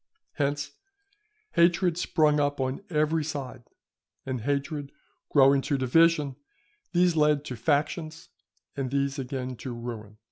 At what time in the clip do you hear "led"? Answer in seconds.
7.15-7.45